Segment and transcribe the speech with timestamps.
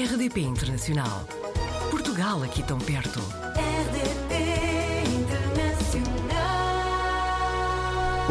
[0.00, 1.26] RDP Internacional.
[1.90, 3.20] Portugal aqui tão perto.
[3.54, 4.32] RDP
[5.20, 6.40] Internacional.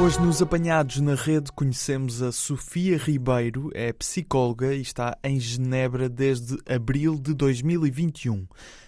[0.03, 6.10] Hoje, nos Apanhados na Rede, conhecemos a Sofia Ribeiro, é psicóloga e está em Genebra
[6.10, 8.47] desde abril de 2021.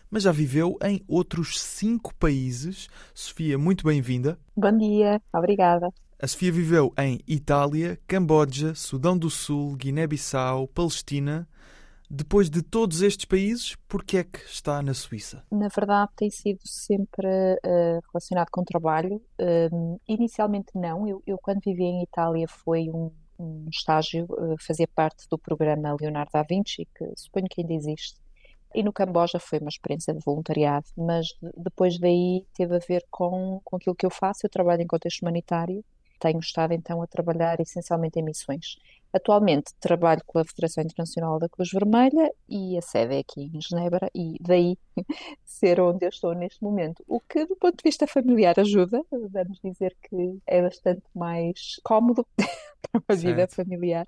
[0.10, 2.88] Mas já viveu em outros cinco países.
[3.14, 4.40] Sofia, muito bem-vinda.
[4.58, 5.88] Bom dia, obrigada.
[6.20, 11.48] A Sofia viveu em Itália, Camboja, Sudão do Sul, Guiné-Bissau, Palestina.
[12.14, 15.46] Depois de todos estes países, por que é que está na Suíça?
[15.50, 19.22] Na verdade, tem sido sempre uh, relacionado com trabalho.
[19.40, 21.08] Uh, inicialmente, não.
[21.08, 25.96] Eu, eu, quando vivia em Itália, foi um, um estágio, uh, fazia parte do programa
[25.98, 28.20] Leonardo da Vinci, que suponho que ainda existe.
[28.76, 33.62] E no Camboja foi uma experiência de voluntariado, mas depois daí teve a ver com,
[33.64, 34.46] com aquilo que eu faço.
[34.46, 35.82] Eu trabalho em contexto humanitário
[36.22, 38.78] tenho estado então a trabalhar essencialmente em missões.
[39.14, 43.60] Atualmente trabalho com a Federação Internacional da Cruz Vermelha e a sede é aqui em
[43.62, 44.78] Genebra e daí
[45.46, 47.04] ser onde eu estou neste momento.
[47.08, 52.26] O que do ponto de vista familiar ajuda, vamos dizer que é bastante mais cómodo
[52.38, 54.06] para uma vida familiar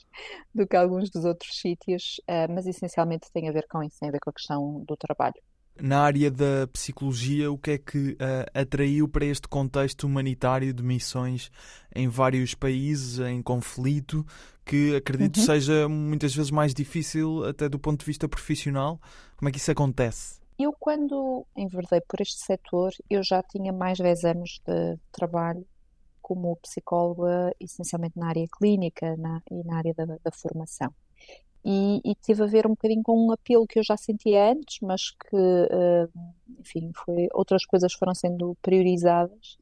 [0.53, 4.09] do que alguns dos outros sítios, eh, mas essencialmente tem a ver com isso, tem
[4.09, 5.41] a ver com a questão do trabalho.
[5.81, 8.17] Na área da psicologia, o que é que uh,
[8.53, 11.51] atraiu para este contexto humanitário de missões
[11.95, 14.23] em vários países em conflito,
[14.63, 15.45] que acredito uhum.
[15.45, 18.99] seja muitas vezes mais difícil até do ponto de vista profissional?
[19.35, 20.39] Como é que isso acontece?
[20.59, 25.65] Eu, quando enverdei por este setor, eu já tinha mais de 10 anos de trabalho
[26.21, 30.93] como psicóloga, essencialmente na área clínica na, e na área da, da formação
[31.65, 34.79] e, e, teve a ver um bocadinho com um apelo que eu já sentia antes,
[34.81, 36.09] mas que, uh,
[36.59, 39.57] enfim, foi, outras coisas foram sendo priorizadas.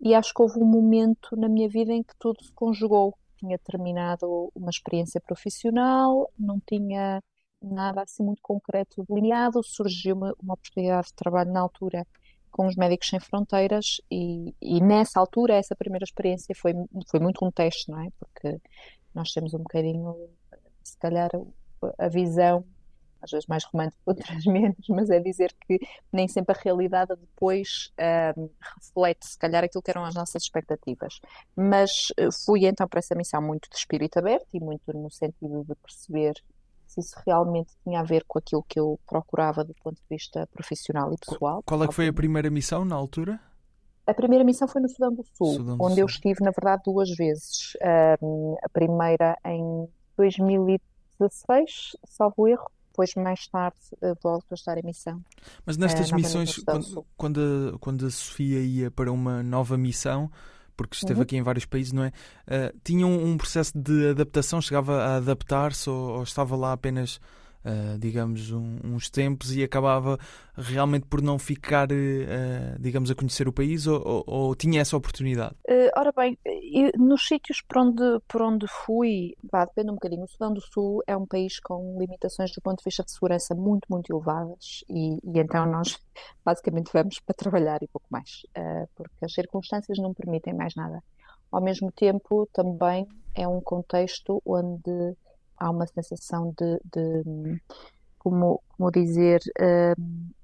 [0.00, 3.14] E acho que houve um momento na minha vida em que tudo se conjugou.
[3.38, 7.22] Tinha terminado uma experiência profissional, não tinha
[7.60, 12.06] nada assim muito concreto delineado, surgiu uma, uma oportunidade de trabalho na altura
[12.50, 16.74] com os Médicos Sem Fronteiras e, e, nessa altura, essa primeira experiência foi,
[17.10, 18.08] foi muito um teste, não é?
[18.18, 18.60] Porque
[19.14, 20.14] nós temos um bocadinho
[20.88, 21.30] se calhar
[21.98, 22.64] a visão,
[23.20, 25.78] às vezes mais romântica, outras menos, mas é dizer que
[26.12, 27.92] nem sempre a realidade depois
[28.36, 31.20] um, reflete, se calhar, aquilo que eram as nossas expectativas.
[31.56, 35.64] Mas eh, fui então para essa missão muito de espírito aberto e muito no sentido
[35.64, 36.34] de perceber
[36.86, 40.46] se isso realmente tinha a ver com aquilo que eu procurava do ponto de vista
[40.52, 41.62] profissional e pessoal.
[41.64, 43.40] Qual é que foi a primeira missão na altura?
[44.06, 46.02] A primeira missão foi no Sudão do Sul, Sudão do onde Sul.
[46.02, 47.72] eu estive, na verdade, duas vezes.
[48.20, 49.88] Um, a primeira em
[50.22, 55.20] 2016, salvo erro, depois mais tarde uh, volto a estar em missão.
[55.66, 60.30] Mas nestas uh, missões, quando, quando, a, quando a Sofia ia para uma nova missão,
[60.76, 61.22] porque esteve uhum.
[61.22, 62.08] aqui em vários países, não é?
[62.46, 67.20] Uh, tinha um, um, processo de adaptação, chegava a adaptar-se ou, ou, estava lá apenas
[67.64, 70.18] uh, digamos, um, uns tempos e acabava
[70.54, 74.96] realmente por não ficar, uh, digamos, a conhecer o país ou, ou, ou tinha essa
[74.96, 75.54] oportunidade?
[75.96, 76.38] Ora bem,
[76.98, 80.24] nos sítios por onde, por onde fui, vá, depende um bocadinho.
[80.24, 83.54] O Sudão do Sul é um país com limitações do ponto de vista de segurança
[83.54, 85.98] muito, muito elevadas e, e então nós
[86.44, 88.46] basicamente vamos para trabalhar e pouco mais,
[88.94, 91.02] porque as circunstâncias não permitem mais nada.
[91.50, 95.14] Ao mesmo tempo, também é um contexto onde
[95.62, 97.60] há uma sensação de, de
[98.18, 100.00] como, como, dizer, uh,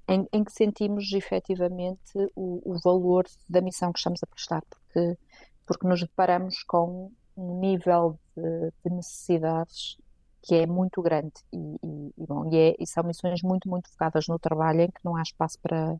[0.07, 5.17] em, em, que sentimos efetivamente o, o, valor da missão que estamos a prestar, porque,
[5.65, 9.97] porque nos deparamos com um nível de, de necessidades
[10.41, 13.89] que é muito grande e, e, e bom, e, é, e, são missões muito, muito
[13.89, 15.97] focadas no trabalho em que não há espaço para,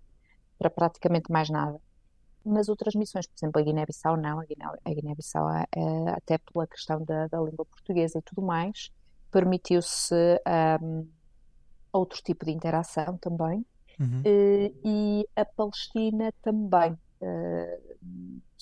[0.57, 1.80] para praticamente mais nada.
[2.44, 7.03] Mas outras missões, por exemplo, a Guiné-Bissau não, a Guiné-Bissau Guiné é, até pela questão
[7.03, 8.91] da, da língua portuguesa e tudo mais,
[9.31, 10.16] permitiu-se
[10.81, 11.07] um,
[11.91, 13.66] outro tipo de interação também.
[14.00, 14.22] Uhum.
[14.22, 16.94] Uh, e a Palestina também.
[17.22, 18.00] Uh,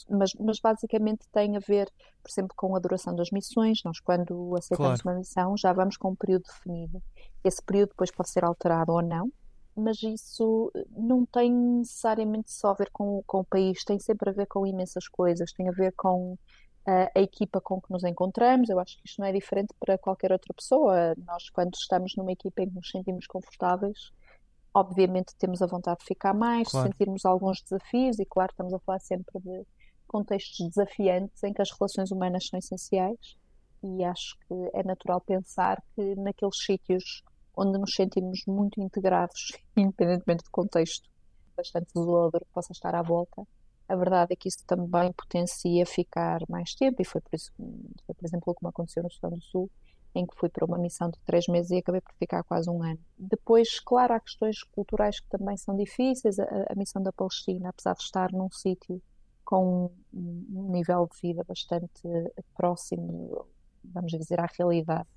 [0.10, 1.92] mas, mas, basicamente tem a ver,
[2.24, 3.84] por exemplo, com a duração das missões.
[3.84, 5.18] Nós, quando aceitamos claro.
[5.18, 7.02] uma missão, já vamos com um período definido.
[7.44, 9.32] Esse período depois pode ser alterado ou não,
[9.76, 14.34] mas isso não tem necessariamente só a ver com, com o país, tem sempre a
[14.34, 15.52] ver com imensas coisas.
[15.54, 16.38] Tem a ver com
[16.88, 18.70] a equipa com que nos encontramos.
[18.70, 21.14] Eu acho que isto não é diferente para qualquer outra pessoa.
[21.18, 24.12] Nós, quando estamos numa equipa em que nos sentimos confortáveis,
[24.74, 26.88] obviamente temos a vontade de ficar mais, claro.
[26.88, 29.66] sentirmos alguns desafios, e claro, estamos a falar sempre de
[30.08, 33.36] contextos desafiantes em que as relações humanas são essenciais.
[33.84, 37.22] E acho que é natural pensar que naqueles sítios
[37.56, 41.10] onde nos sentimos muito integrados, independentemente do contexto
[41.56, 43.46] bastante desolador que possa estar à volta,
[43.88, 47.52] a verdade é que isso também potencia ficar mais tempo, e foi por isso,
[48.06, 49.70] foi, por exemplo, como aconteceu no Sudão do Sul,
[50.14, 52.82] em que fui para uma missão de três meses e acabei por ficar quase um
[52.84, 53.00] ano.
[53.18, 56.40] Depois, claro, há questões culturais que também são difíceis.
[56.40, 59.02] A, a missão da Palestina, apesar de estar num sítio
[59.46, 62.02] com um nível de vida bastante
[62.56, 63.46] próximo,
[63.84, 65.08] vamos dizer, à realidade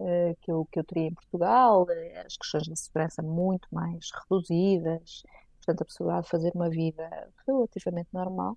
[0.00, 4.08] uh, que, eu, que eu teria em Portugal, eh, as questões de segurança muito mais
[4.22, 5.22] reduzidas,
[5.66, 8.56] portanto, a possibilidade de fazer uma vida relativamente normal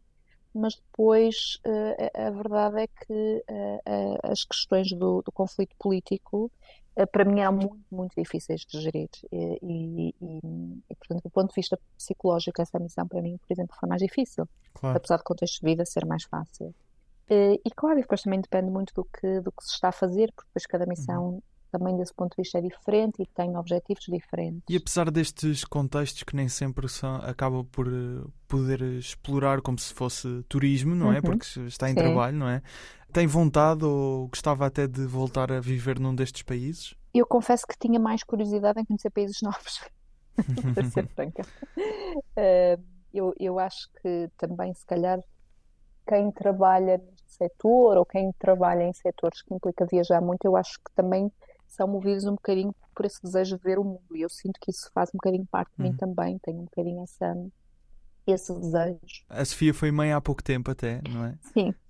[0.54, 6.52] mas depois uh, a, verdade é que uh, as questões do, do conflito político
[6.98, 9.10] uh, para mim eram muito, muito difíceis de gerir.
[9.32, 10.40] E, e, e,
[10.90, 14.02] e, portanto do ponto de vista psicológico essa missão para mim, por exemplo, foi mais
[14.02, 14.98] difícil claro.
[14.98, 16.74] apesar do contexto de vida ser mais fácil.
[17.32, 20.48] E claro, depois também depende muito do que, do que se está a fazer porque
[20.50, 24.64] depois cada missão uhum também desse ponto de vista é diferente e tem objetivos diferentes.
[24.70, 29.94] E apesar destes contextos que nem sempre são, acaba por eh, poder explorar como se
[29.94, 31.18] fosse turismo, não é?
[31.18, 31.22] Uhum.
[31.22, 32.00] Porque está em Sim.
[32.00, 32.62] trabalho, não é?
[33.12, 36.96] Tem vontade ou gostava até de voltar a viver num destes países?
[37.14, 39.82] Eu confesso que tinha mais curiosidade em conhecer países novos,
[40.74, 41.44] para ser franca.
[41.78, 42.84] Uh,
[43.14, 45.20] eu, eu acho que também, se calhar,
[46.08, 50.74] quem trabalha neste setor ou quem trabalha em setores que implica viajar muito, eu acho
[50.74, 51.32] que também
[51.70, 54.02] são movidos um bocadinho por esse desejo de ver o mundo.
[54.14, 55.98] E eu sinto que isso faz um bocadinho parte de mim uhum.
[55.98, 57.34] também, tenho um bocadinho essa,
[58.28, 59.00] esse desejo.
[59.30, 61.36] A Sofia foi mãe há pouco tempo até, não é?
[61.54, 61.74] Sim.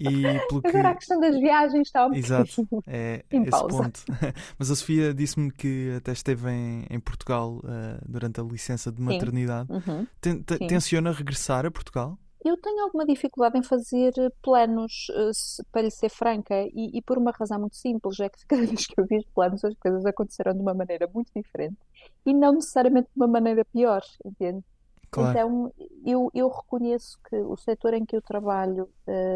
[0.00, 0.68] E, e que...
[0.68, 3.82] Agora a questão das viagens está um Exato, é em esse pausa.
[3.82, 4.04] ponto.
[4.58, 9.00] Mas a Sofia disse-me que até esteve em, em Portugal uh, durante a licença de
[9.00, 9.70] maternidade.
[9.70, 10.06] Uhum.
[10.20, 12.18] Ten, tenciona regressar a Portugal?
[12.44, 14.12] Eu tenho alguma dificuldade em fazer
[14.42, 15.30] planos, eh,
[15.72, 18.86] para lhe ser franca, e, e, por uma razão muito simples, é que cada vez
[18.86, 21.76] que eu os planos as coisas aconteceram de uma maneira muito diferente
[22.24, 24.64] e não necessariamente de uma maneira pior, entende?
[25.10, 25.30] Claro.
[25.30, 25.72] Então
[26.04, 28.88] eu, eu reconheço que o setor em que eu trabalho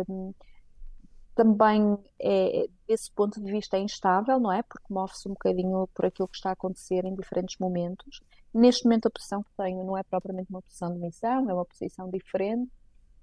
[0.08, 0.32] um,
[1.34, 4.62] também é, desse ponto de vista, é instável, não é?
[4.62, 8.20] Porque move-se um bocadinho por aquilo que está a acontecer em diferentes momentos.
[8.52, 11.64] Neste momento, a posição que tenho não é propriamente uma posição de missão, é uma
[11.64, 12.70] posição diferente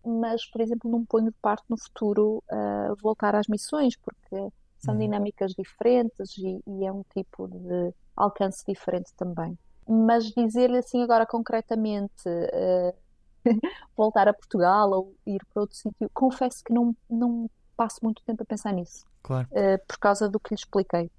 [0.05, 4.93] mas, por exemplo, não ponho de parte no futuro uh, voltar às missões, porque são
[4.93, 4.99] uhum.
[4.99, 9.57] dinâmicas diferentes e, e, é um tipo de alcance diferente também.
[9.87, 12.95] Mas dizer-lhe assim agora concretamente uh,
[13.95, 18.43] voltar a Portugal ou ir para outro sítio, confesso que não, não passo muito tempo
[18.43, 19.05] a pensar nisso.
[19.21, 19.47] Claro.
[19.51, 21.11] Uh, por causa do que lhe expliquei.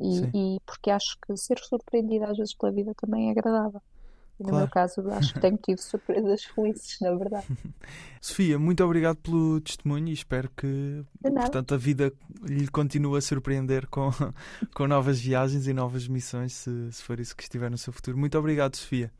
[0.00, 3.80] E, e, porque acho que ser surpreendida às vezes pela vida também é agradável.
[4.38, 4.64] E no claro.
[4.64, 7.46] meu caso, acho que tenho tido surpresas felizes, na verdade.
[8.20, 13.86] Sofia, muito obrigado pelo testemunho e espero que portanto, a vida lhe continue a surpreender
[13.88, 14.10] com,
[14.74, 18.16] com novas viagens e novas missões, se, se for isso que estiver no seu futuro.
[18.16, 19.12] Muito obrigado, Sofia.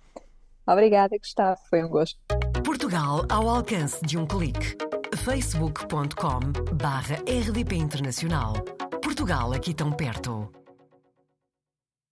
[0.66, 1.60] Obrigada, Gustavo.
[1.68, 2.18] Foi um gosto.
[2.64, 4.76] Portugal ao alcance de um clique.
[5.16, 6.40] facebook.com
[6.74, 8.54] barra rdp internacional.
[9.02, 10.50] Portugal aqui tão perto.